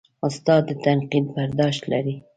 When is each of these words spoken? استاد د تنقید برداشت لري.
استاد 0.27 0.61
د 0.67 0.71
تنقید 0.83 1.25
برداشت 1.35 1.81
لري. 1.91 2.15